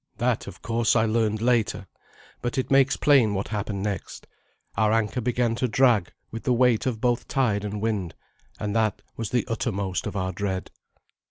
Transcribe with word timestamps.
That, 0.17 0.47
of 0.47 0.63
course, 0.63 0.95
I 0.95 1.05
learned 1.05 1.43
later, 1.43 1.85
but 2.41 2.57
it 2.57 2.71
makes 2.71 2.97
plain 2.97 3.35
what 3.35 3.49
happened 3.49 3.83
next. 3.83 4.25
Our 4.75 4.91
anchor 4.91 5.21
began 5.21 5.53
to 5.57 5.67
drag 5.67 6.11
with 6.31 6.41
the 6.41 6.53
weight 6.53 6.87
of 6.87 6.99
both 6.99 7.27
tide 7.27 7.63
and 7.63 7.79
wind, 7.79 8.15
and 8.59 8.75
that 8.75 9.03
was 9.15 9.29
the 9.29 9.45
uttermost 9.47 10.07
of 10.07 10.15
our 10.15 10.31
dread. 10.31 10.71